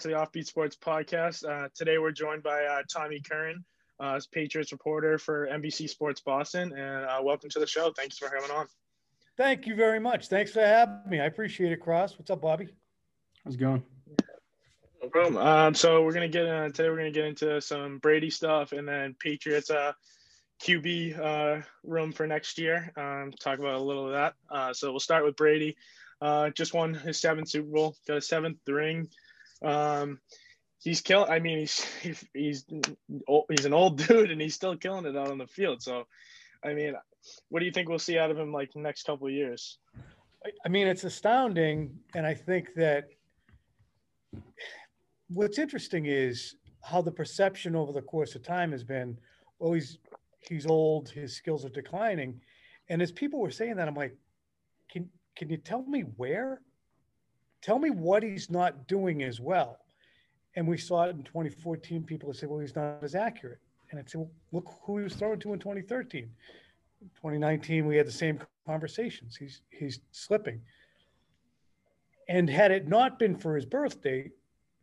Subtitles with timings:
[0.00, 1.46] to the Offbeat Sports Podcast.
[1.46, 3.62] Uh, today we're joined by uh, Tommy Curran,
[3.98, 7.92] uh, Patriots reporter for NBC Sports Boston, and uh, welcome to the show.
[7.94, 8.66] Thanks for having on.
[9.36, 10.28] Thank you very much.
[10.28, 11.20] Thanks for having me.
[11.20, 12.18] I appreciate it, Cross.
[12.18, 12.68] What's up, Bobby?
[13.44, 13.82] How's it going?
[15.02, 15.36] No problem.
[15.36, 16.88] Um, so we're gonna get uh, today.
[16.88, 19.92] We're gonna get into some Brady stuff, and then Patriots uh,
[20.62, 22.90] QB uh, room for next year.
[22.96, 24.32] Um, talk about a little of that.
[24.50, 25.76] Uh, so we'll start with Brady.
[26.22, 29.06] Uh, just won his seventh Super Bowl, got a seventh ring.
[29.62, 30.20] Um,
[30.82, 31.30] he's killing.
[31.30, 32.64] I mean, he's he's he's
[33.64, 35.82] an old dude, and he's still killing it out on the field.
[35.82, 36.06] So,
[36.64, 36.94] I mean,
[37.48, 39.78] what do you think we'll see out of him like next couple of years?
[40.64, 43.08] I mean, it's astounding, and I think that
[45.28, 49.18] what's interesting is how the perception over the course of time has been.
[49.58, 49.98] Well, he's
[50.40, 52.40] he's old, his skills are declining,
[52.88, 54.16] and as people were saying that, I'm like,
[54.90, 56.62] can can you tell me where?
[57.62, 59.78] Tell me what he's not doing as well.
[60.56, 62.02] And we saw it in 2014.
[62.04, 63.58] People said, well, he's not as accurate.
[63.90, 66.30] And I said, well, look who he was throwing to in 2013.
[67.16, 69.36] 2019, we had the same conversations.
[69.36, 70.60] He's he's slipping.
[72.28, 74.30] And had it not been for his birthday,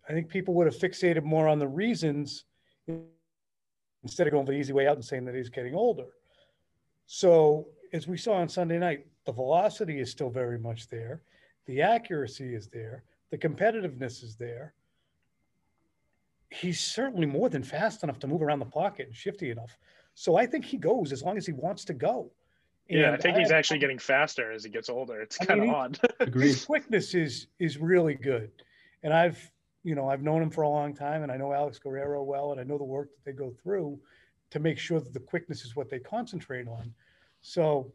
[0.09, 2.45] I think people would have fixated more on the reasons
[4.03, 6.07] instead of going for the easy way out and saying that he's getting older.
[7.05, 11.21] So as we saw on Sunday night, the velocity is still very much there.
[11.67, 13.03] The accuracy is there.
[13.29, 14.73] The competitiveness is there.
[16.49, 19.77] He's certainly more than fast enough to move around the pocket and shifty enough.
[20.13, 22.31] So I think he goes as long as he wants to go.
[22.89, 25.21] And yeah, I think he's actually getting faster as he gets older.
[25.21, 25.99] It's kind of odd.
[26.33, 28.49] his quickness is is really good,
[29.03, 29.51] and I've
[29.83, 32.53] you know I've known him for a long time, and I know Alex Guerrero well,
[32.53, 33.99] and I know the work that they go through
[34.51, 36.93] to make sure that the quickness is what they concentrate on.
[37.41, 37.91] So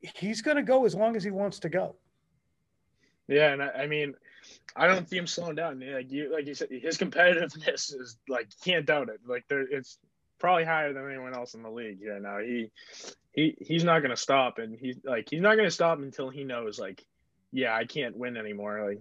[0.00, 1.96] he's going to go as long as he wants to go.
[3.28, 4.14] Yeah, and I, I, mean,
[4.74, 5.80] I don't see him slowing down.
[5.80, 9.20] Like you, like you said, his competitiveness is like can't doubt it.
[9.24, 9.98] Like there, it's
[10.38, 12.38] probably higher than anyone else in the league right now.
[12.38, 12.70] He,
[13.32, 16.28] he, he's not going to stop, and he's like he's not going to stop until
[16.28, 17.04] he knows like,
[17.52, 18.84] yeah, I can't win anymore.
[18.88, 19.00] Like,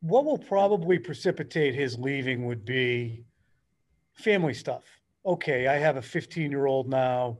[0.00, 3.24] what will probably precipitate his leaving would be
[4.14, 4.84] family stuff.
[5.24, 7.38] Okay, I have a 15 year old now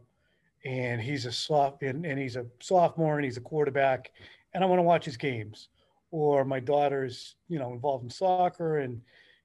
[0.65, 4.13] and he's a soft and, and he's a sophomore and he's a quarterback
[4.55, 5.69] and I want to watch his games.
[6.11, 9.01] Or my daughter's, you know, involved in soccer and,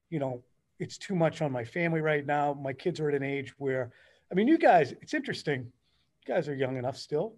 [0.08, 0.42] you know,
[0.78, 2.54] it's too much on my family right now.
[2.54, 3.92] My kids are at an age where,
[4.32, 5.70] I mean, you guys, it's interesting.
[6.26, 7.34] You guys are young enough still.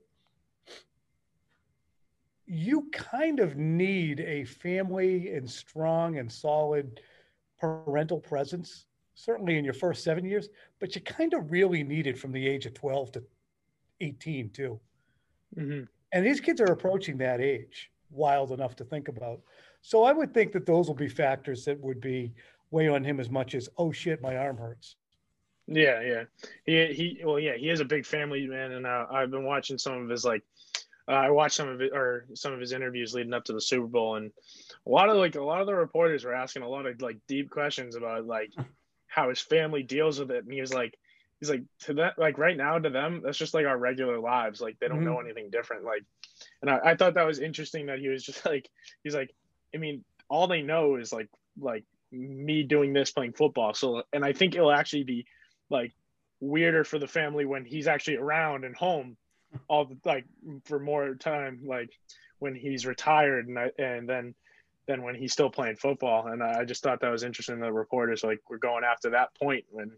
[2.47, 7.01] You kind of need a family and strong and solid
[7.59, 10.49] parental presence, certainly in your first seven years,
[10.79, 13.25] but you kind of really need it from the age of 12 to
[14.01, 14.81] 18 too.
[15.57, 15.85] Mm-hmm.
[16.13, 19.41] And these kids are approaching that age, wild enough to think about.
[19.83, 22.33] So I would think that those will be factors that would be
[22.71, 24.97] weigh on him as much as, oh shit, my arm hurts.
[25.67, 26.23] Yeah, yeah.
[26.65, 29.79] He he well yeah, he is a big family man and uh, I've been watching
[29.79, 30.43] some of his like
[31.09, 33.61] uh, I watched some of it or some of his interviews leading up to the
[33.61, 34.31] Super Bowl and
[34.87, 37.19] a lot of like a lot of the reporters were asking a lot of like
[37.27, 38.53] deep questions about like
[39.09, 40.97] how his family deals with it and he was like
[41.41, 44.61] he's like to that like right now to them that's just like our regular lives.
[44.61, 45.07] Like they don't mm-hmm.
[45.07, 45.85] know anything different.
[45.85, 46.05] Like
[46.63, 48.69] and I, I thought that was interesting that he was just like
[49.03, 49.35] he's like
[49.75, 51.29] i mean all they know is like
[51.61, 53.75] like me doing this playing football.
[53.75, 55.27] So and i think it'll actually be
[55.71, 55.95] like
[56.41, 59.17] weirder for the family when he's actually around and home
[59.69, 60.25] all the like
[60.65, 61.91] for more time like
[62.39, 64.35] when he's retired and I, and then
[64.87, 66.29] then when he's still playing football.
[66.29, 69.35] And I, I just thought that was interesting the reporters like we're going after that
[69.35, 69.91] point when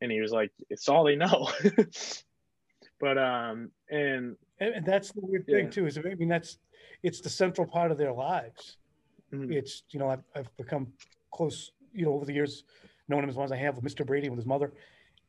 [0.00, 1.50] and he was like, "It's all they know."
[3.00, 5.56] but um, and and that's the weird yeah.
[5.56, 5.86] thing too.
[5.86, 6.58] Is I mean, that's
[7.02, 8.78] it's the central part of their lives.
[9.32, 9.52] Mm-hmm.
[9.52, 10.88] It's you know I've, I've become
[11.32, 12.64] close you know over the years,
[13.08, 14.06] knowing him as long as I have with Mr.
[14.06, 14.72] Brady with his mother,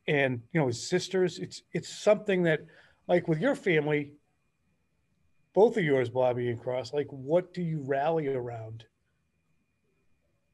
[0.06, 1.38] and you know his sisters.
[1.38, 2.60] It's it's something that
[3.08, 4.12] like with your family,
[5.52, 6.92] both of yours, Bobby and Cross.
[6.92, 8.84] Like, what do you rally around?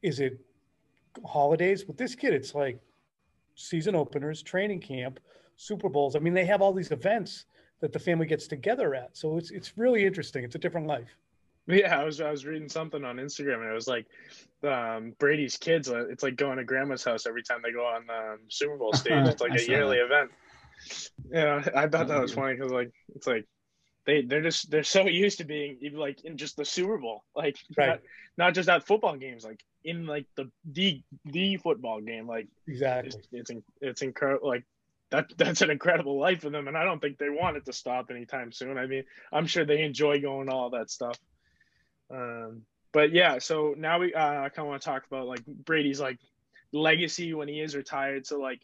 [0.01, 0.39] Is it
[1.25, 2.33] holidays with this kid?
[2.33, 2.79] It's like
[3.55, 5.19] season openers, training camp,
[5.57, 6.15] Super Bowls.
[6.15, 7.45] I mean, they have all these events
[7.81, 9.15] that the family gets together at.
[9.17, 10.43] So it's it's really interesting.
[10.43, 11.17] It's a different life.
[11.67, 14.07] Yeah, I was I was reading something on Instagram and it was like
[14.63, 15.89] um, Brady's kids.
[15.89, 18.77] Uh, it's like going to grandma's house every time they go on the um, Super
[18.77, 19.27] Bowl stage.
[19.27, 20.05] It's like a yearly that.
[20.05, 20.31] event.
[21.31, 23.45] Yeah, I thought that was funny because like it's like
[24.11, 27.23] they they're just they're so used to being even like in just the Super Bowl,
[27.35, 27.87] like right.
[27.87, 27.99] not,
[28.37, 33.11] not just at football games, like in like the the the football game, like exactly.
[33.31, 34.47] It's it's, it's incredible.
[34.47, 34.65] Like
[35.11, 37.73] that that's an incredible life for them, and I don't think they want it to
[37.73, 38.77] stop anytime soon.
[38.77, 41.17] I mean, I'm sure they enjoy going all that stuff.
[42.13, 45.45] Um, but yeah, so now we uh, I kind of want to talk about like
[45.45, 46.19] Brady's like
[46.73, 48.27] legacy when he is retired.
[48.27, 48.59] So like,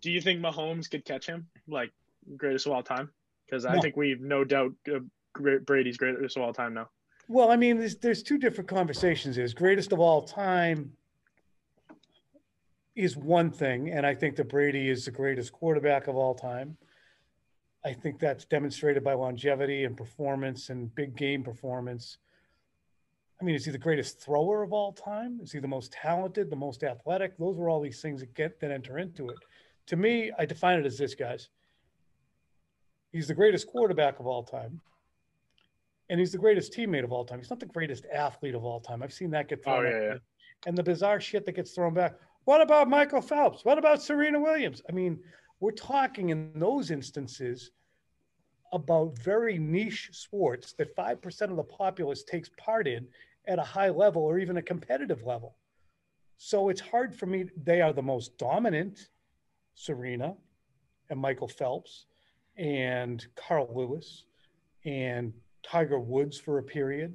[0.00, 1.90] do you think Mahomes could catch him like
[2.36, 3.10] greatest of all time?
[3.46, 3.80] Because I No.
[3.80, 4.98] think we've no doubt uh,
[5.34, 6.88] Brady's greatest of all time now.
[7.28, 9.38] Well, I mean, there's there's two different conversations.
[9.38, 10.92] Is greatest of all time
[12.94, 16.76] is one thing, and I think that Brady is the greatest quarterback of all time.
[17.84, 22.18] I think that's demonstrated by longevity and performance and big game performance.
[23.40, 25.40] I mean, is he the greatest thrower of all time?
[25.42, 27.36] Is he the most talented, the most athletic?
[27.36, 29.36] Those are all these things that get that enter into it.
[29.88, 31.50] To me, I define it as this, guys.
[33.16, 34.78] He's the greatest quarterback of all time
[36.10, 37.38] and he's the greatest teammate of all time.
[37.38, 39.02] He's not the greatest athlete of all time.
[39.02, 39.90] I've seen that get Oh, thrown.
[39.90, 40.14] yeah, yeah.
[40.66, 42.16] And the bizarre shit that gets thrown back.
[42.44, 43.64] What about Michael Phelps?
[43.64, 44.82] What about Serena Williams?
[44.86, 45.18] I mean,
[45.60, 47.70] we're talking in those instances
[48.74, 53.08] about very niche sports that 5% of the populace takes part in
[53.48, 55.56] at a high level or even a competitive level.
[56.36, 57.46] So it's hard for me.
[57.64, 59.08] They are the most dominant,
[59.74, 60.36] Serena
[61.08, 62.04] and Michael Phelps
[62.56, 64.24] and Carl Lewis
[64.84, 65.32] and
[65.62, 67.14] Tiger Woods for a period,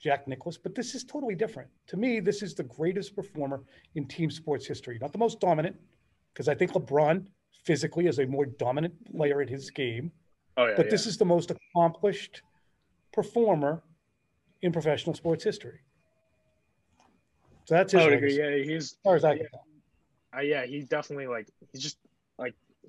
[0.00, 1.68] Jack Nicklaus, but this is totally different.
[1.88, 3.62] To me, this is the greatest performer
[3.94, 4.98] in team sports history.
[5.00, 5.76] Not the most dominant,
[6.32, 7.26] because I think LeBron
[7.64, 10.10] physically is a more dominant player in his game,
[10.56, 10.90] Oh yeah, but yeah.
[10.90, 12.42] this is the most accomplished
[13.12, 13.82] performer
[14.62, 15.80] in professional sports history.
[17.66, 18.36] So that's his I would agree.
[18.38, 19.64] Yeah, he's as far as I can tell.
[20.36, 21.98] uh, yeah, he definitely like he's just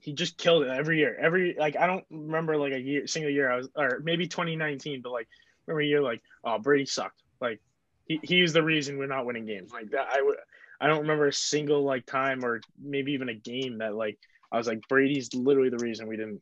[0.01, 1.15] he just killed it every year.
[1.19, 5.01] Every like I don't remember like a year single year I was or maybe 2019,
[5.01, 5.27] but like
[5.67, 7.21] remember a year like oh Brady sucked.
[7.39, 7.61] Like
[8.07, 9.71] he he is the reason we're not winning games.
[9.71, 10.37] Like that I would
[10.81, 14.17] I don't remember a single like time or maybe even a game that like
[14.51, 16.41] I was like Brady's literally the reason we didn't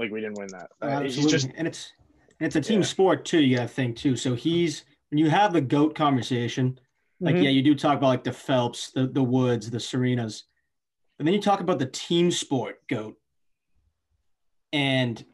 [0.00, 0.68] like we didn't win that.
[0.82, 1.92] Uh, he's just and it's
[2.40, 2.86] and it's a team Yeah.
[2.86, 4.16] sport too, you gotta think too.
[4.16, 6.78] So he's when you have the GOAT conversation,
[7.20, 7.44] like Mhm.
[7.44, 10.42] yeah, you do talk about like the Phelps, the the Woods, the Serenas,
[11.18, 13.16] but then you talk about the team sport GOAT.
[14.72, 15.24] And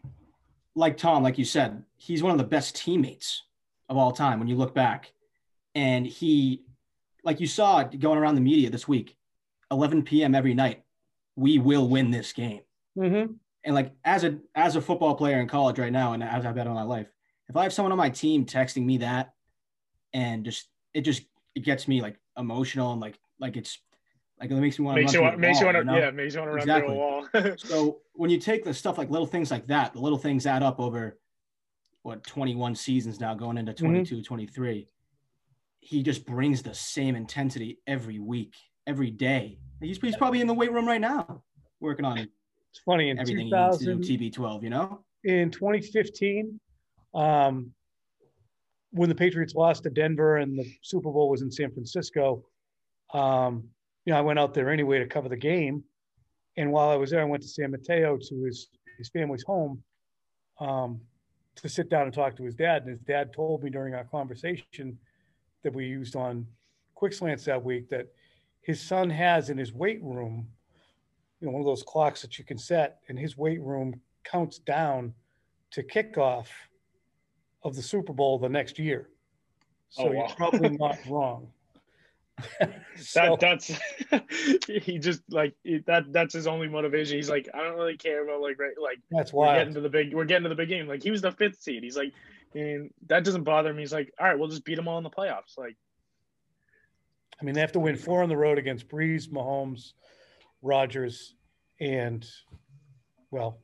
[0.74, 3.42] like Tom, like you said, he's one of the best teammates
[3.88, 5.12] of all time when you look back.
[5.74, 6.62] And he,
[7.24, 9.16] like you saw it going around the media this week,
[9.70, 10.34] 11 p.m.
[10.34, 10.82] every night,
[11.36, 12.60] we will win this game
[12.96, 13.34] Mhm.
[13.64, 16.54] and like as a as a football player in college right now and as I've
[16.54, 17.08] been all my life,
[17.48, 19.34] if I have someone on my team texting me that
[20.12, 21.24] and just it just
[21.56, 23.78] it gets me like emotional and like like it's
[24.44, 25.96] like it makes me want to makes you want makes you want to know?
[25.96, 27.28] yeah makes you want to run through a wall.
[27.58, 30.62] So when you take the stuff like little things like that, the little things add
[30.62, 31.18] up over
[32.02, 34.86] what 21 seasons now going into 22, 23.
[35.80, 38.54] He just brings the same intensity every week,
[38.86, 39.58] every day.
[39.80, 41.42] He's, he's probably in the weight room right now
[41.80, 45.04] working on It's funny in everything he needs to 2000, do, TB12, you know?
[45.24, 46.60] in 2015,
[47.14, 47.70] um,
[48.90, 52.44] when the Patriots lost to Denver and the Super Bowl was in San Francisco,
[53.12, 53.64] um,
[54.04, 55.84] you know, I went out there anyway to cover the game.
[56.56, 58.68] And while I was there, I went to San Mateo to his
[58.98, 59.82] his family's home
[60.60, 61.00] um,
[61.56, 62.82] to sit down and talk to his dad.
[62.82, 64.98] And his dad told me during our conversation
[65.64, 66.46] that we used on
[66.94, 68.06] Quick Slants that week that
[68.62, 70.46] his son has in his weight room,
[71.40, 74.58] you know, one of those clocks that you can set, and his weight room counts
[74.58, 75.12] down
[75.72, 76.46] to kickoff
[77.64, 79.08] of the Super Bowl the next year.
[79.90, 81.48] So Oh, you're probably not wrong.
[82.96, 83.60] so, that
[84.10, 85.54] that's he just like
[85.86, 87.16] that that's his only motivation.
[87.16, 89.58] He's like, I don't really care about like right like that's we're why.
[89.58, 90.86] getting to the big we're getting to the big game.
[90.86, 91.82] Like he was the fifth seed.
[91.82, 92.12] He's like,
[92.54, 93.82] and that doesn't bother me.
[93.82, 95.56] He's like, all right, we'll just beat them all in the playoffs.
[95.56, 95.76] Like
[97.40, 99.92] I mean, they have to win four on the road against Brees, Mahomes,
[100.62, 101.34] Rodgers,
[101.80, 102.26] and
[103.30, 103.58] well,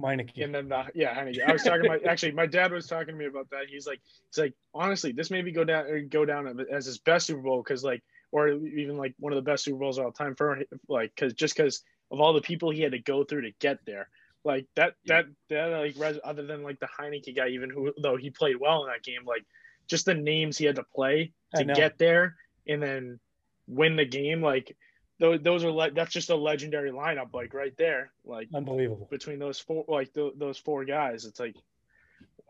[0.00, 0.42] Meineke.
[0.42, 1.46] and then the, yeah, Heinicke.
[1.46, 3.66] I was talking about actually my dad was talking to me about that.
[3.68, 7.26] He's like, he's like, honestly, this maybe go down or go down as his best
[7.26, 8.02] Super Bowl because like,
[8.32, 11.32] or even like one of the best Super Bowls of all time for like because
[11.34, 14.08] just because of all the people he had to go through to get there.
[14.42, 18.16] Like that, that, that, like, res- other than like the Heinicke guy, even who, though
[18.16, 19.44] he played well in that game, like,
[19.86, 23.20] just the names he had to play to get there and then
[23.66, 24.76] win the game, like,
[25.20, 28.10] those, those are like, that's just a legendary lineup, like, right there.
[28.24, 29.06] Like, Unbelievable.
[29.10, 31.54] between those four like th- those four guys it's like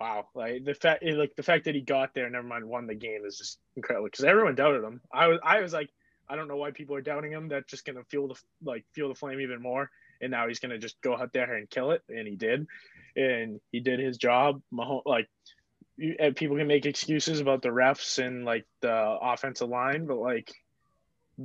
[0.01, 0.27] wow.
[0.35, 3.27] Like the fact like the fact that he got there never mind won the game
[3.27, 5.03] is just incredible because everyone doubted him.
[5.13, 5.91] I was i was like
[6.27, 7.49] i don't know why people are doubting him.
[7.49, 9.91] That's just gonna fuel the like fuel the flame even more.
[10.23, 12.67] And now he's gonna just go out there and kill it and he did.
[13.15, 14.63] And he did his job.
[14.73, 15.29] Mahomes, like
[15.99, 20.17] you, and people can make excuses about the refs and like the offensive line but
[20.17, 20.51] like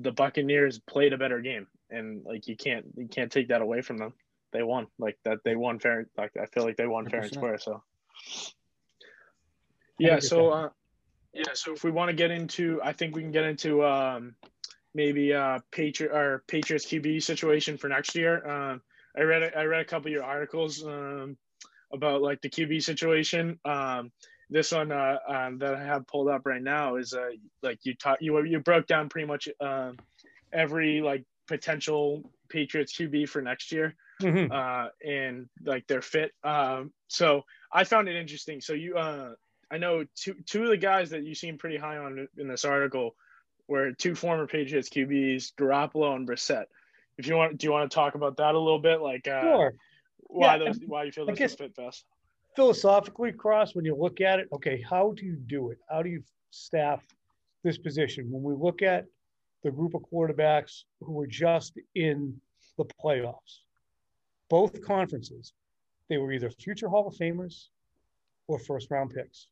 [0.02, 3.82] the buccaneers played a better game and like you can't you can't take that away
[3.82, 4.14] from them
[4.52, 7.34] they won like that they won fair like i feel like they won fair and
[7.34, 7.82] square so
[9.98, 10.20] Yeah.
[10.20, 10.70] So, uh,
[11.34, 11.44] yeah.
[11.54, 14.36] So if we want to get into, I think we can get into um,
[14.94, 18.46] maybe uh, Patriot or Patriots QB situation for next year.
[18.48, 18.82] Um,
[19.18, 21.38] I read I read a couple of your articles um,
[21.94, 23.60] about like the QB situation.
[23.66, 24.12] Um,
[24.50, 27.30] this one uh, um, that I have pulled up right now is uh,
[27.64, 29.98] like you taught you you broke down pretty much um,
[30.54, 34.52] every like potential Patriots QB for next year mm-hmm.
[34.52, 36.32] uh, and like their fit.
[36.44, 38.62] Um, so I found it interesting.
[38.62, 39.34] So you, uh,
[39.72, 42.66] I know two two of the guys that you seem pretty high on in this
[42.66, 43.16] article
[43.68, 46.66] were two former Patriots QBs, Garoppolo and Brissett.
[47.18, 49.02] If you want, do you want to talk about that a little bit?
[49.02, 49.74] Like, uh, sure.
[50.28, 50.80] Why yeah, those?
[50.86, 52.06] Why you feel those fit best?
[52.56, 55.80] Philosophically, Cross, when you look at it, okay, how do you do it?
[55.90, 57.06] How do you staff
[57.64, 58.32] this position?
[58.32, 59.06] When we look at
[59.64, 62.40] the group of quarterbacks who were just in
[62.78, 63.60] the playoffs,
[64.50, 65.54] both conferences,
[66.08, 67.68] they were either future Hall of Famers
[68.48, 69.48] or first round picks,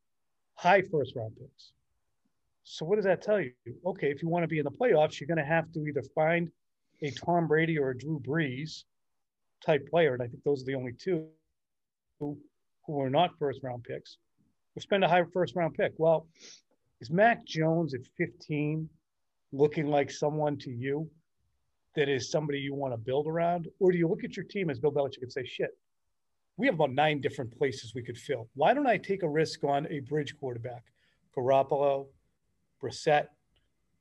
[0.56, 1.74] high first round picks.
[2.64, 3.52] So what does that tell you?
[3.86, 6.04] Okay, if you want to be in the playoffs, you're going to have to either
[6.16, 6.50] find
[7.02, 8.86] a Tom Brady or a Drew Brees
[9.66, 11.28] type player, and I think those are the only two
[12.86, 14.18] who, are not first round picks,
[14.76, 15.94] or spend a high first round pick.
[15.98, 16.28] Well,
[17.02, 18.90] is Mac Jones at 15
[19.52, 21.10] looking like someone to you
[21.96, 23.68] that is somebody you want to build around?
[23.80, 25.78] Or do you look at your team as Bill Belichick and say, shit,
[26.58, 28.48] we have about nine different places we could fill.
[28.56, 30.84] Why don't I take a risk on a bridge quarterback?
[31.36, 32.08] Garoppolo,
[32.82, 33.28] Brissett,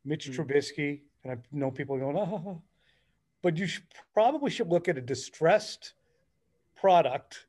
[0.05, 0.43] Mitch mm-hmm.
[0.43, 2.63] Trubisky, and I know people going, oh,
[3.43, 5.95] but you should, probably should look at a distressed
[6.77, 7.47] product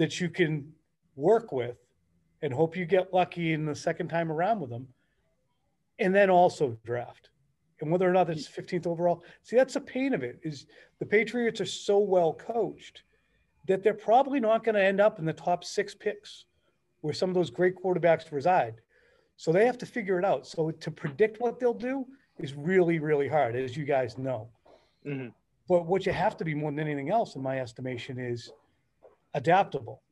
[0.00, 0.66] that you can
[1.14, 1.76] work with
[2.40, 4.88] and hope you get lucky in the second time around with them
[5.98, 7.28] and then also draft
[7.82, 9.22] and whether or not it's 15th overall.
[9.42, 10.64] See, that's the pain of it is
[11.00, 13.02] the Patriots are so well coached
[13.68, 16.46] that they're probably not going to end up in the top six picks
[17.02, 18.76] where some of those great quarterbacks reside.
[19.36, 20.46] So they have to figure it out.
[20.46, 22.06] So to predict what they'll do
[22.38, 24.48] is really, really hard, as you guys know.
[25.06, 25.28] Mm-hmm.
[25.68, 28.50] But what you have to be more than anything else, in my estimation, is
[29.34, 30.02] adaptable.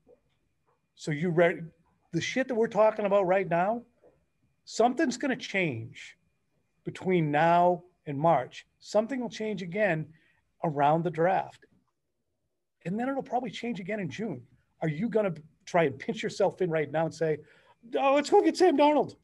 [0.94, 1.70] So you read
[2.12, 3.82] the shit that we're talking about right now,
[4.64, 6.16] something's going to change
[6.84, 8.66] between now and March.
[8.80, 10.06] Something will change again
[10.64, 11.66] around the draft.
[12.84, 14.42] And then it'll probably change again in June.
[14.80, 17.38] Are you going to try and pinch yourself in right now and say,
[17.98, 19.14] oh, let's go get Sam Darnold?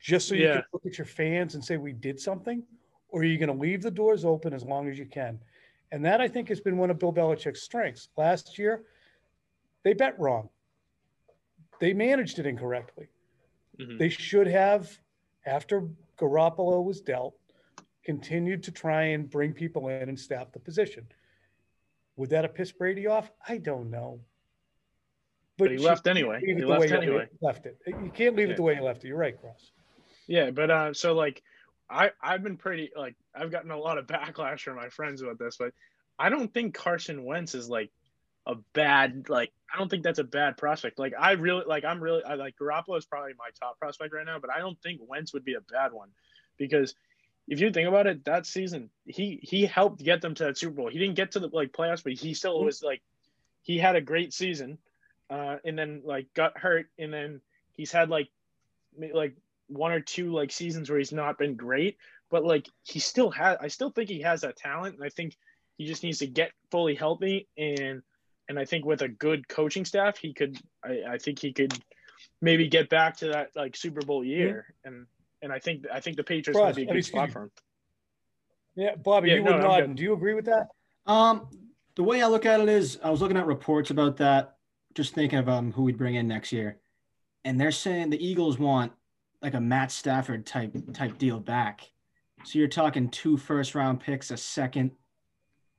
[0.00, 0.54] Just so you yeah.
[0.54, 2.62] can look at your fans and say, we did something?
[3.10, 5.38] Or are you going to leave the doors open as long as you can?
[5.92, 8.08] And that, I think, has been one of Bill Belichick's strengths.
[8.16, 8.84] Last year,
[9.82, 10.48] they bet wrong.
[11.80, 13.08] They managed it incorrectly.
[13.78, 13.98] Mm-hmm.
[13.98, 14.90] They should have,
[15.46, 17.34] after Garoppolo was dealt,
[18.04, 21.06] continued to try and bring people in and staff the position.
[22.16, 23.30] Would that have pissed Brady off?
[23.46, 24.20] I don't know.
[25.56, 26.40] But, but he left anyway.
[26.44, 27.28] He left anyway.
[27.40, 27.78] Left it.
[27.86, 28.54] You can't leave yeah.
[28.54, 29.08] it the way he left it.
[29.08, 29.72] You're right, Cross.
[30.26, 31.42] Yeah, but uh, so like,
[31.88, 35.38] I I've been pretty like I've gotten a lot of backlash from my friends about
[35.38, 35.72] this, but
[36.18, 37.90] I don't think Carson Wentz is like
[38.50, 40.98] a bad like I don't think that's a bad prospect.
[40.98, 44.26] Like I really like I'm really I like Garoppolo is probably my top prospect right
[44.26, 46.08] now, but I don't think Wentz would be a bad one
[46.58, 46.94] because
[47.46, 50.74] if you think about it, that season he he helped get them to that Super
[50.74, 50.88] Bowl.
[50.88, 53.02] He didn't get to the like playoffs, but he still was like
[53.62, 54.78] he had a great season,
[55.28, 57.40] uh, and then like got hurt, and then
[57.72, 58.28] he's had like
[59.14, 59.36] like
[59.68, 61.96] one or two like seasons where he's not been great,
[62.30, 63.58] but like he still has.
[63.60, 65.36] I still think he has that talent, and I think
[65.76, 68.02] he just needs to get fully healthy and
[68.50, 70.58] and I think with a good coaching staff, he could.
[70.84, 71.72] I, I think he could
[72.42, 74.94] maybe get back to that like Super Bowl year, mm-hmm.
[74.94, 75.06] and
[75.40, 77.50] and I think I think the Patriots would be a good spot for him.
[78.74, 79.94] Yeah, Bobby, yeah, you no, were nodding.
[79.94, 80.66] Do you agree with that?
[81.06, 81.48] Um,
[81.94, 84.56] the way I look at it is, I was looking at reports about that,
[84.94, 86.80] just thinking of um who we'd bring in next year,
[87.44, 88.90] and they're saying the Eagles want
[89.40, 91.88] like a Matt Stafford type type deal back.
[92.42, 94.90] So you're talking two first round picks, a second,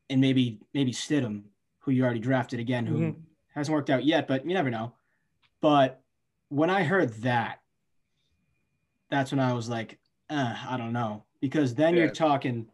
[0.10, 1.44] and maybe maybe Stidham
[1.82, 3.20] who you already drafted again, who mm-hmm.
[3.54, 4.94] hasn't worked out yet, but you never know.
[5.60, 6.02] But
[6.50, 7.60] when I heard that,
[9.10, 12.02] that's when I was like, uh, I don't know, because then yeah.
[12.04, 12.68] you're talking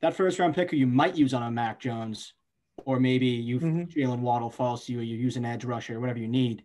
[0.00, 2.34] that first round pick who you might use on a Mac Jones,
[2.84, 3.82] or maybe you mm-hmm.
[3.84, 6.64] Jaylen Waddle falls to you, you use an edge rusher, or whatever you need.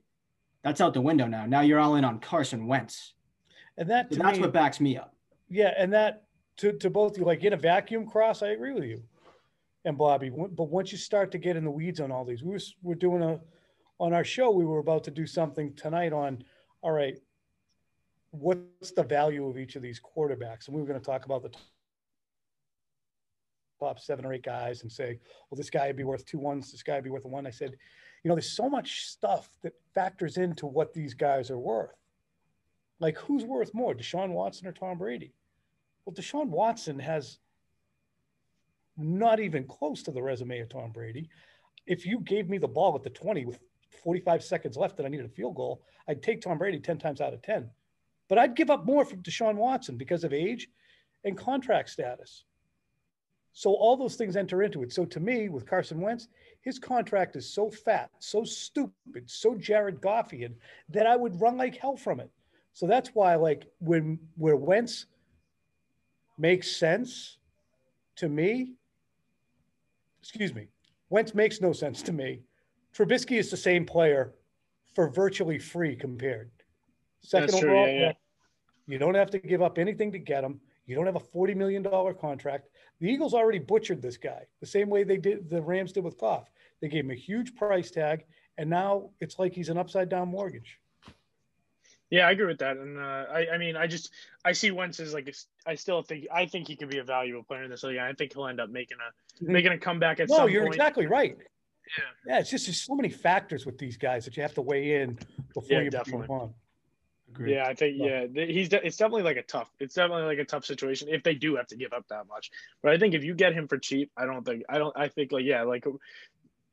[0.63, 1.45] That's out the window now.
[1.45, 3.13] Now you're all in on Carson Wentz,
[3.77, 5.15] and that so that's me, what backs me up.
[5.49, 6.23] Yeah, and that
[6.57, 9.03] to to both you, like in a vacuum cross, I agree with you
[9.85, 10.29] and Bobby.
[10.29, 12.95] But once you start to get in the weeds on all these, we were, we're
[12.95, 13.39] doing a
[13.99, 14.49] on our show.
[14.49, 16.43] We were about to do something tonight on.
[16.81, 17.17] All right,
[18.31, 20.67] what's the value of each of these quarterbacks?
[20.67, 21.51] And we were going to talk about the
[23.79, 25.19] top seven or eight guys and say,
[25.49, 27.45] well, this guy would be worth two ones, this guy would be worth a one.
[27.45, 27.75] I said,
[28.23, 31.95] you know, there's so much stuff that factors into what these guys are worth.
[32.99, 35.33] Like, who's worth more, Deshaun Watson or Tom Brady?
[36.05, 37.39] Well, Deshaun Watson has
[38.97, 41.29] not even close to the resume of Tom Brady.
[41.87, 43.59] If you gave me the ball at the 20 with
[44.03, 47.21] 45 seconds left and I needed a field goal, I'd take Tom Brady 10 times
[47.21, 47.69] out of 10.
[48.29, 50.69] But I'd give up more for Deshaun Watson because of age
[51.23, 52.43] and contract status.
[53.53, 54.93] So all those things enter into it.
[54.93, 56.29] So to me, with Carson Wentz,
[56.61, 60.53] his contract is so fat, so stupid, so Jared Goffian
[60.89, 62.29] that I would run like hell from it.
[62.73, 65.07] So that's why, like, when where Wentz
[66.37, 67.37] makes sense
[68.17, 68.75] to me,
[70.21, 70.67] excuse me,
[71.09, 72.41] Wentz makes no sense to me.
[72.95, 74.33] Trubisky is the same player
[74.93, 76.51] for virtually free compared.
[77.21, 78.11] Second That's true, overall, yeah, yeah.
[78.87, 80.59] you don't have to give up anything to get him.
[80.85, 81.83] You don't have a $40 million
[82.19, 82.67] contract.
[82.99, 86.17] The Eagles already butchered this guy the same way they did the Rams did with
[86.17, 86.49] Goff.
[86.81, 88.25] They gave him a huge price tag,
[88.57, 90.79] and now it's like he's an upside down mortgage.
[92.11, 93.01] Yeah, I agree with that, and uh,
[93.31, 94.11] I, I mean, I just
[94.43, 95.33] I see Wentz as like
[95.65, 97.97] I still think I think he could be a valuable player in this league.
[97.97, 99.47] I think he'll end up making a Mhm.
[99.47, 100.49] making a comeback at some point.
[100.49, 100.75] No, you're point.
[100.75, 101.37] exactly right.
[101.97, 102.03] Yeah.
[102.27, 105.01] Yeah, it's just there's so many factors with these guys that you have to weigh
[105.01, 105.17] in
[105.53, 106.27] before Yeah, you definitely.
[106.27, 106.53] them on.
[107.29, 107.53] Agreed.
[107.53, 109.71] Yeah, I think yeah, he's de- it's definitely like a tough.
[109.79, 112.51] It's definitely like a tough situation if they do have to give up that much.
[112.83, 114.95] But I think if you get him for cheap, I don't think I don't.
[114.97, 115.85] I think like yeah, like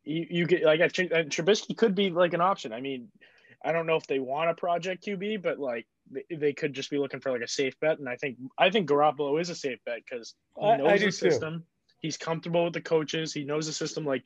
[0.02, 2.72] you, you get like I Trubisky could be like an option.
[2.72, 3.08] I mean,
[3.64, 6.90] I don't know if they want a project QB, but like they, they could just
[6.90, 7.98] be looking for like a safe bet.
[7.98, 11.00] And I think I think Garoppolo is a safe bet because he I- I knows
[11.00, 11.30] do the too.
[11.30, 11.64] system.
[12.00, 13.32] He's comfortable with the coaches.
[13.32, 14.04] He knows the system.
[14.04, 14.22] Like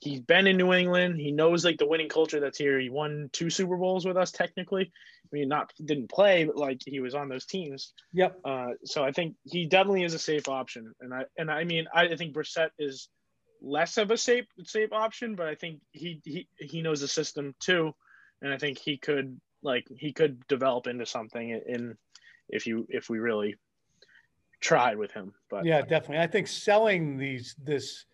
[0.00, 1.20] he's been in New England.
[1.20, 2.80] He knows like the winning culture that's here.
[2.80, 4.90] He won two Super Bowls with us technically.
[5.24, 7.92] I mean, not didn't play, but like he was on those teams.
[8.14, 8.40] Yep.
[8.44, 10.92] Uh, so I think he definitely is a safe option.
[11.00, 13.08] And I and I mean I think Brissett is
[13.62, 17.54] less of a safe safe option, but I think he he he knows the system
[17.60, 17.94] too,
[18.42, 21.96] and I think he could like he could develop into something in
[22.48, 23.56] if you if we really
[24.60, 25.32] tried with him.
[25.48, 26.18] But Yeah, definitely.
[26.18, 28.04] I think selling these this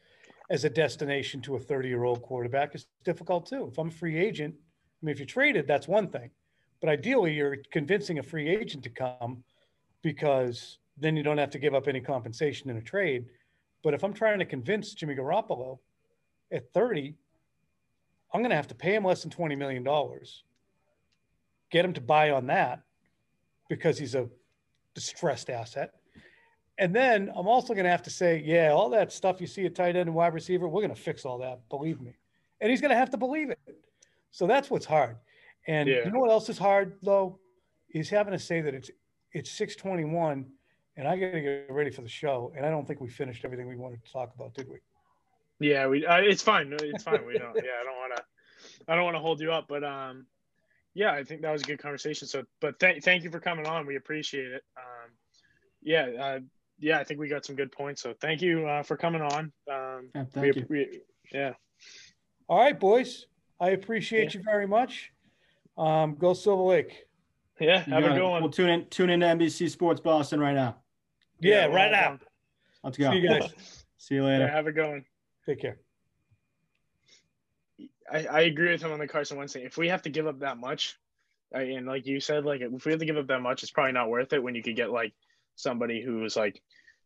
[0.49, 3.69] as a destination to a 30 year old quarterback is difficult too.
[3.71, 6.31] If I'm a free agent, I mean, if you're traded, that's one thing,
[6.81, 9.43] but ideally you're convincing a free agent to come
[10.03, 13.27] because then you don't have to give up any compensation in a trade.
[13.83, 15.79] But if I'm trying to convince Jimmy Garoppolo
[16.53, 17.15] at 30,
[18.37, 19.83] I'm going to have to pay him less than $20 million,
[21.71, 22.83] get him to buy on that
[23.71, 24.29] because he's a
[24.95, 25.95] distressed asset.
[26.77, 29.65] And then I'm also going to have to say, yeah, all that stuff you see
[29.65, 31.67] at tight end and wide receiver, we're going to fix all that.
[31.71, 32.15] Believe me.
[32.61, 33.59] And he's going to have to believe it.
[34.33, 35.17] So that's what's hard.
[35.67, 36.05] And Yeah.
[36.05, 37.39] you know what else is hard though?
[37.89, 38.91] Is having to say that it's
[39.33, 40.45] it's 621
[40.99, 42.53] and I got to get ready for the show.
[42.55, 44.77] And I don't think we finished everything we wanted to talk about, did we?
[45.61, 46.73] Yeah, we uh, it's fine.
[46.81, 47.25] It's fine.
[47.27, 47.55] We don't.
[47.57, 48.23] Yeah, I don't want to.
[48.89, 50.27] I don't want to hold you up, but um,
[50.95, 52.29] yeah, I think that was a good conversation.
[52.29, 53.87] So, but thank thank you for coming on.
[53.87, 54.63] We appreciate it.
[54.77, 55.11] Um,
[55.83, 56.39] yeah, uh,
[56.79, 58.03] yeah, I think we got some good points.
[58.03, 59.53] So thank you uh, for coming on.
[59.71, 60.67] Um, Yeah, we, thank you.
[60.69, 61.01] we-
[61.33, 61.53] yeah.
[62.49, 63.27] All right, boys.
[63.59, 65.11] I appreciate you very much.
[65.77, 67.05] Um, go Silver Lake.
[67.59, 68.43] Yeah, You have a got good one.
[68.43, 70.77] We'll tune in tune in to NBC Sports Boston right now.
[71.41, 72.19] Yeah, we'll right now.
[72.85, 73.11] Let's go.
[73.11, 73.85] See you guys.
[73.97, 74.49] See you Yeah, later.
[74.49, 75.05] have a good one.
[75.47, 75.79] Take care.
[78.11, 79.65] I, I agree with him on the Carson Wentz thing.
[79.65, 80.99] If we have to give up that much,
[81.55, 83.73] I, and like you said, like if we have to give up that much, it's
[83.73, 85.13] probably not worth it when you could get like
[85.57, 86.61] somebody who's like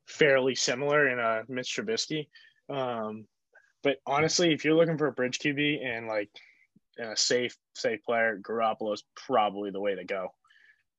[0.07, 2.29] fairly similar in a Mitch Trubisky.
[2.68, 3.26] Um,
[3.83, 6.31] but honestly, if you're looking for a bridge QB and like
[6.98, 10.29] a safe safe player, Garoppolo is probably the way to go.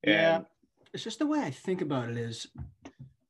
[0.04, 0.42] Yeah.
[0.92, 2.46] It's just the way I think about it is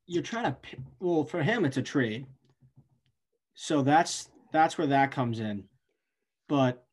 [0.05, 0.57] you're trying to
[0.99, 2.25] well for him it's a trade.
[3.53, 5.65] So that's that's where that comes in.
[6.47, 6.85] But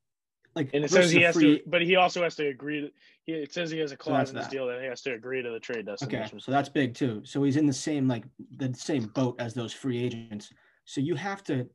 [0.54, 2.80] like and it says he has free- to, but he also has to agree.
[2.82, 2.90] To,
[3.24, 4.52] he, it says he has a clause that's in his that.
[4.52, 6.40] deal that he has to agree to the trade Okay, destination.
[6.40, 7.22] so that's big too.
[7.24, 8.24] So he's in the same like
[8.56, 10.52] the same boat as those free agents.
[10.84, 11.68] So you have to,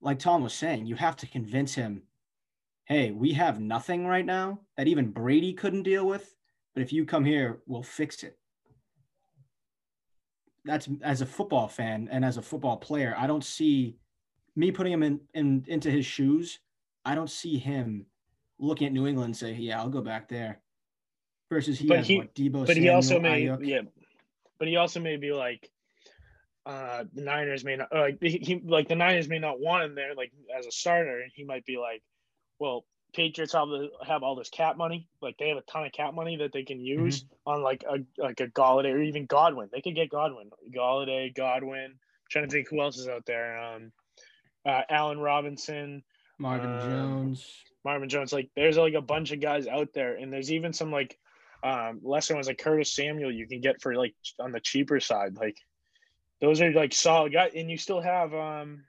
[0.00, 2.02] like Tom was saying, you have to convince him,
[2.84, 6.34] hey, we have nothing right now that even Brady couldn't deal with,
[6.74, 8.38] but if you come here, we'll fix it.
[10.64, 13.96] That's as a football fan and as a football player, I don't see
[14.54, 16.60] me putting him in, in into his shoes.
[17.04, 18.06] I don't see him
[18.58, 20.60] looking at New England and say, yeah, I'll go back there.
[21.50, 23.66] Versus he But has he- what, Deebo but he also may Aiyuk.
[23.66, 23.80] yeah
[24.58, 25.68] but he also may be like
[26.64, 29.94] uh the niners may not like he, he like the niners may not want him
[29.96, 32.00] there like as a starter and he might be like
[32.60, 35.92] well patriots have the have all this cap money like they have a ton of
[35.92, 39.68] cap money that they can use on like a like a Golladay or even Godwin
[39.72, 41.94] they could get Godwin Golladay Godwin
[42.32, 43.58] trying to think who else is out there.
[43.58, 43.92] Um,
[44.66, 46.02] uh, Allen Robinson,
[46.38, 47.62] Marvin Um, Jones.
[47.84, 48.32] Marvin Jones.
[48.32, 51.18] Like, there's like a bunch of guys out there, and there's even some like
[51.62, 55.36] um, lesser ones like Curtis Samuel you can get for like on the cheaper side.
[55.36, 55.56] Like,
[56.40, 58.84] those are like solid guys, and you still have um,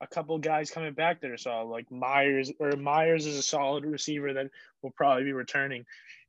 [0.00, 1.68] a couple guys coming back that are solid.
[1.68, 4.50] Like Meyers or Meyers is a solid receiver that
[4.82, 5.84] will probably be returning.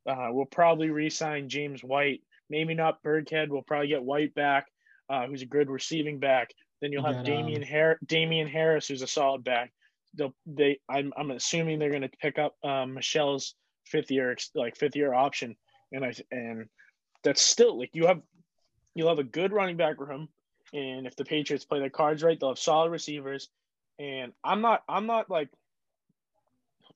[0.06, 2.22] Uh, we'll probably re-sign James White.
[2.48, 3.48] Maybe not Burkhead.
[3.48, 4.66] We'll probably get White back,
[5.10, 6.50] uh, who's a good receiving back.
[6.80, 9.72] Then you'll have got, Damian um, Har- Damien Harris, who's a solid back.
[10.14, 14.76] They'll they I'm I'm assuming they're going to pick up um, Michel's fifth year like
[14.76, 15.56] fifth year option,
[15.92, 16.66] and I and
[17.24, 18.20] that's still like you have
[18.94, 20.28] you'll have a good running back room,
[20.72, 23.48] and if the Patriots play their cards right, they'll have solid receivers.
[23.98, 25.48] And I'm not I'm not like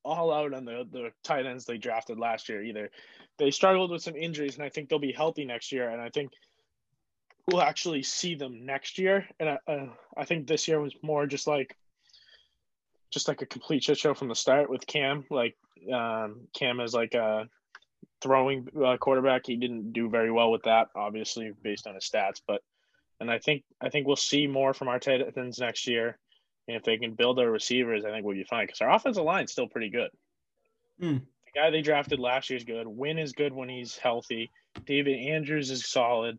[0.05, 2.91] all out on the the tight ends they drafted last year either.
[3.39, 5.89] They struggled with some injuries, and I think they'll be healthy next year.
[5.89, 6.33] And I think
[7.47, 9.27] we'll actually see them next year.
[9.39, 11.77] And I, uh, I think this year was more just like
[13.11, 15.25] just like a complete shit show from the start with Cam.
[15.31, 15.57] Like
[15.93, 17.49] um, Cam is like a
[18.21, 19.47] throwing uh, quarterback.
[19.47, 22.41] He didn't do very well with that, obviously based on his stats.
[22.47, 22.63] But
[23.21, 26.19] and I think I think we'll see more from our tight ends next year.
[26.67, 29.25] And if they can build their receivers, I think we'll be fine because our offensive
[29.25, 30.11] line is still pretty good.
[31.01, 31.19] Hmm.
[31.45, 32.87] The guy they drafted last year is good.
[32.87, 34.51] Wynn is good when he's healthy.
[34.87, 36.39] David Andrews is solid.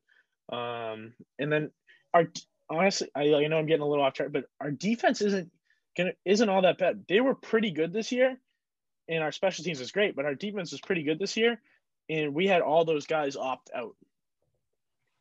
[0.52, 1.72] Um, and then
[2.14, 2.28] our
[2.70, 5.52] honestly, I, I know I'm getting a little off track, but our defense isn't
[5.98, 7.06] gonna isn't all that bad.
[7.08, 8.38] They were pretty good this year,
[9.08, 11.62] and our special teams is great, but our defense is pretty good this year,
[12.10, 13.96] and we had all those guys opt out.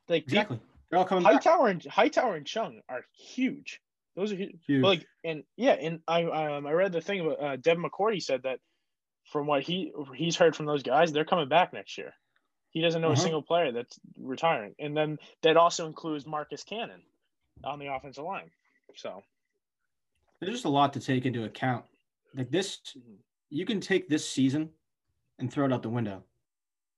[0.09, 0.61] Like Exactly.
[0.91, 1.45] They're all coming back.
[1.47, 3.81] And Hightower and Chung are huge.
[4.17, 4.57] Those are huge.
[4.67, 4.83] Huge.
[4.83, 8.43] Like and yeah, and I um I read the thing about uh, Devin McCourty said
[8.43, 8.59] that
[9.31, 12.13] from what he he's heard from those guys, they're coming back next year.
[12.71, 13.15] He doesn't know Uh-huh.
[13.21, 17.03] a single player that's retiring, and then that also includes Marcus Cannon
[17.65, 18.51] on the offensive line.
[18.97, 19.23] So
[20.41, 21.85] There's just a lot to take into account.
[22.35, 23.19] Like this, Mhm.
[23.51, 24.71] you can take this season
[25.39, 26.25] and throw it out the window.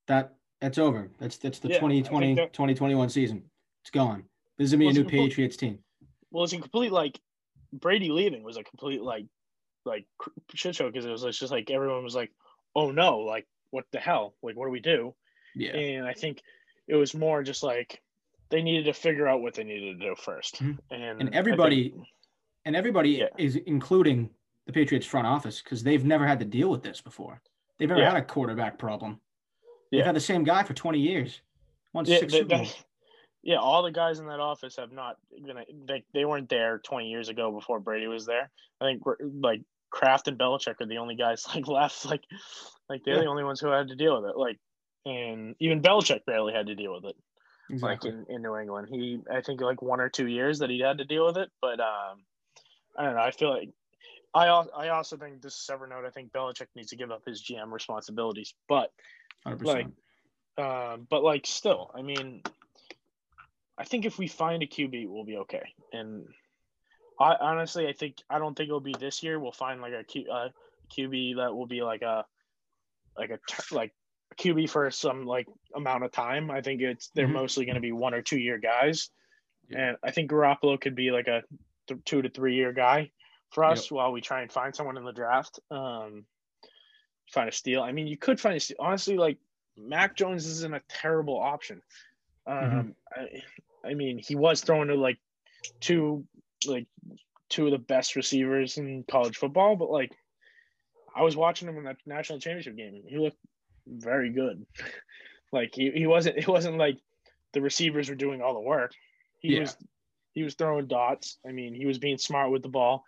[0.07, 1.11] That that's over.
[1.19, 3.51] That's that's the Yeah, 2020 think 2021 season.
[3.83, 4.25] It's gone.
[4.59, 5.79] This is gonna be a new complete- Patriots team.
[6.31, 7.21] well, it's a complete like
[7.73, 9.27] Brady leaving was a complete like
[9.85, 10.07] like
[10.55, 12.31] shit show because it was just like everyone was like,
[12.77, 15.15] oh no, like what the hell, like what do we do?
[15.57, 15.73] Yeah.
[15.77, 16.41] And I think
[16.87, 18.01] it was more just like
[18.51, 20.79] they needed to figure out what they needed to do 1st Mhm.
[20.91, 21.95] And And I think- everybody
[22.65, 23.29] and everybody Yeah.
[23.39, 24.31] is including
[24.67, 27.43] the Patriots front office because they've never had to deal with this before.
[27.79, 28.13] They've never Yeah.
[28.13, 29.21] had a quarterback problem.
[29.91, 30.05] They've Yeah.
[30.07, 31.41] had the same guy for 20 years.
[31.93, 32.69] Won yeah, six they-.
[33.43, 37.09] Yeah, all the guys in that office have not gonna they, they weren't there 20
[37.09, 38.51] years ago before Brady was there.
[38.81, 39.03] I think
[39.41, 42.05] like Kraft and Belichick are the only guys like left.
[42.05, 42.23] Like
[42.89, 43.23] like they're Yeah.
[43.23, 44.37] the only ones who had to deal with it.
[44.37, 44.59] Like
[45.05, 47.17] and even Belichick barely had to deal with it.
[47.71, 48.11] Exactly.
[48.11, 48.89] like in, in New England.
[48.91, 51.51] He I think like one or two years that he had to deal with it,
[51.61, 52.25] but um,
[52.97, 53.23] I don't know.
[53.23, 53.71] I feel like
[54.35, 56.05] I I also think this is a note.
[56.07, 58.91] I think Belichick needs to give up his GM responsibilities, but
[59.47, 59.65] 100%.
[59.65, 59.87] like
[60.59, 62.43] um, but like still, I mean,
[63.79, 65.73] I think if we find a QB, we'll be okay.
[65.93, 66.27] And
[67.19, 69.39] I honestly, I think I don't think it'll be this year.
[69.39, 70.49] We'll find like a Q, uh,
[70.97, 72.25] QB that will be like a
[73.17, 73.39] like a
[73.75, 73.93] like
[74.31, 76.51] a QB for some like amount of time.
[76.51, 77.33] I think it's they're Mhm.
[77.33, 79.11] mostly going to be one or two year guys,
[79.69, 79.89] Yeah.
[79.89, 81.43] and I think Garoppolo could be like a
[81.87, 83.11] th- two to three year guy
[83.51, 85.61] for us while we try and find someone in the draft.
[85.71, 86.27] Um,
[87.31, 87.83] find a steal.
[87.83, 88.77] I mean, you could find a steal.
[88.81, 89.39] Honestly, like
[89.77, 91.83] Mac Jones isn't a terrible option.
[92.47, 95.19] Um, I, I mean, he was throwing to like
[95.81, 96.25] two,
[96.67, 96.87] like
[97.49, 100.13] two of the best receivers in college football, but like
[101.15, 103.03] I was watching him in that national championship game.
[103.07, 103.39] He looked
[103.87, 104.67] very good.
[105.53, 106.39] like he, he wasn't.
[106.39, 106.99] It wasn't like
[107.53, 108.93] the receivers were doing all the work.
[109.41, 109.61] He Yeah.
[109.61, 109.77] was
[110.35, 111.39] he was throwing dots.
[111.47, 113.05] I mean, he was being smart with the ball.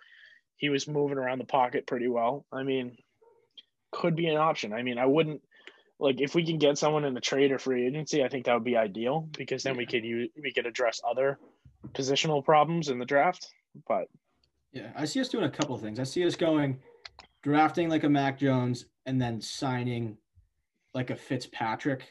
[0.56, 2.44] He was moving around the pocket pretty well.
[2.52, 2.96] I mean,
[3.90, 4.72] could be an option.
[4.72, 5.42] I mean, I wouldn't
[5.98, 8.24] like if we can get someone in the trade or free agency.
[8.24, 11.38] I think that would be ideal because then we could use we could address other
[11.92, 13.48] positional problems in the draft.
[13.86, 14.08] But
[14.72, 16.00] Yeah, I see us doing a couple of things.
[16.00, 16.80] I see us going
[17.42, 20.16] drafting like a Mac Jones and then signing
[20.94, 22.08] like a Fitzpatrick,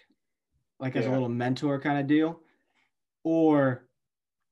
[0.79, 2.41] like as a little mentor kind of deal,
[3.23, 3.87] or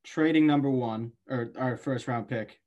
[0.03, 2.59] trading number one or our first round pick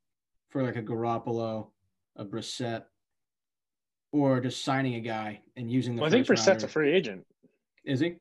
[0.49, 1.67] for like a Garoppolo,
[2.15, 2.83] a Brissett,
[4.15, 6.03] or just signing a guy and using the.
[6.03, 7.25] I think Brissett's a free agent.
[7.83, 8.15] Is he?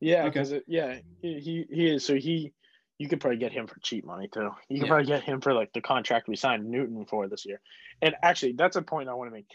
[0.00, 0.28] Yeah, Okay.
[0.30, 2.04] because yeah, he, he he is.
[2.04, 2.52] So he
[2.98, 4.50] you could probably get him for cheap money too.
[4.68, 4.88] You could Yeah.
[4.88, 7.60] probably get him for like the contract we signed Newton for this year.
[8.00, 9.48] And actually, that's a point I want to make.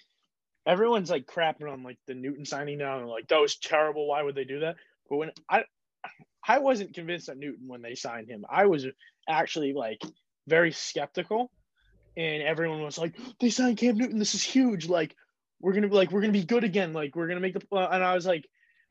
[0.67, 4.07] Everyone's like crapping on like the Newton signing now and like that was terrible.
[4.07, 4.75] Why would they do that?
[5.09, 5.63] But when I
[6.47, 8.45] I wasn't convinced that Newton when they signed him.
[8.49, 8.85] I was
[9.27, 10.01] actually like
[10.47, 11.51] very skeptical,
[12.17, 14.19] and everyone was like, "They signed Cam Newton.
[14.19, 14.87] This is huge.
[14.89, 15.15] Like,
[15.59, 16.93] we're gonna be like we're gonna be good again.
[16.93, 18.45] Like, we're gonna make the." And I was like,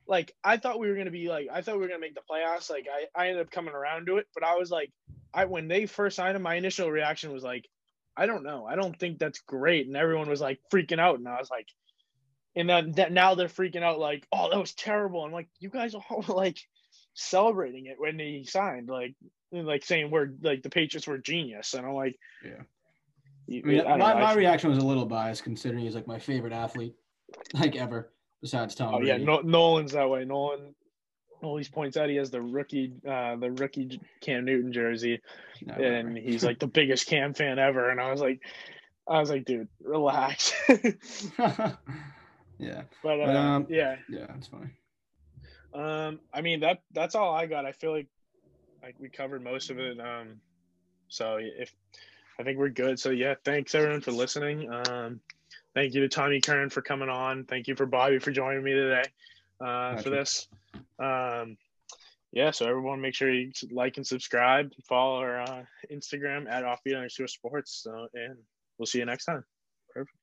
[0.07, 2.23] like I thought we were gonna be like I thought we were gonna make the
[2.31, 2.71] playoffs.
[2.71, 4.91] Like I I ended up coming around to it, but I was like,
[5.33, 7.67] I when they first signed him, my initial reaction was like,
[8.17, 8.67] I don't know.
[8.67, 9.87] I don't think that's great.
[9.87, 11.19] And everyone was like freaking out.
[11.19, 11.69] And I was like,
[12.57, 15.25] and then that now they're freaking out like, oh, that was terrible.
[15.25, 16.59] I'm like, you guys are all like
[17.15, 19.15] celebrating it when he signed, like
[19.53, 21.75] like saying we're like the Patriots were genius.
[21.75, 22.63] And I'm like, Yeah.
[23.49, 24.21] You- I mean, I my, know.
[24.21, 26.95] my reaction was a little biased considering he's like my favorite athlete,
[27.55, 30.25] like ever, besides Tom Oh yeah, no, Nolan's that way.
[30.25, 30.75] Nolan
[31.43, 35.21] always points out he has the rookie, uh, the rookie Cam Newton jersey,
[35.65, 37.91] No, and he's like the biggest Cam fan ever.
[37.91, 38.41] And I was like,
[39.09, 40.53] I was like, dude, relax.
[41.39, 41.73] yeah,
[42.59, 44.71] but, But, um, yeah, yeah, that's funny.
[45.75, 47.65] um, I mean that that's all I got.
[47.65, 48.09] I feel like
[48.83, 49.99] like we covered most of it.
[50.01, 50.41] Um,
[51.09, 51.73] so if
[52.38, 52.98] I think we're good.
[52.98, 54.72] So yeah, thanks everyone for listening.
[54.72, 55.20] Um,
[55.74, 57.44] thank you to Tommy Curran for coming on.
[57.44, 59.03] Thank you for Bobby for joining me today
[59.61, 60.48] uh, for this.
[60.98, 61.57] Um,
[62.33, 64.72] yeah, so everyone make sure you like and subscribe.
[64.88, 67.81] Follow our uh, Instagram at offbeat underscore sports.
[67.83, 68.37] So, and
[68.79, 69.44] we'll see you next time.
[69.92, 70.16] Perfect.